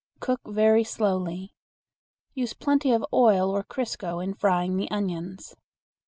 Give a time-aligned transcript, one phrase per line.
[0.19, 1.53] Cook very slowly.
[2.33, 5.55] Use plenty of oil or crisco in frying the onions.